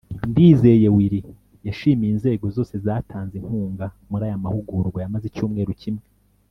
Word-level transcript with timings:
Ndizeye 0.29 0.87
Willy 0.95 1.19
yashimiye 1.67 2.11
inzego 2.13 2.45
zose 2.55 2.73
zatanze 2.85 3.33
inkuga 3.37 3.85
muri 4.09 4.23
aya 4.27 4.43
mahugurwa 4.43 4.97
yamaze 5.03 5.25
icyumweru 5.27 5.73
kimwe 5.81 6.03